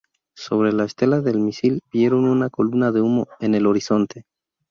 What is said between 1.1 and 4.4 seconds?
del misil vieron una columna de humo, en el horizonte.